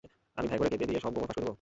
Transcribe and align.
আমি 0.37 0.47
ভ্যাঁ 0.49 0.59
করে 0.59 0.69
কেঁদে 0.71 0.85
দিয়ে 0.89 1.01
সব 1.03 1.11
গোমর 1.15 1.27
ফাঁস 1.27 1.35
করে 1.35 1.41
দেবো? 1.45 1.49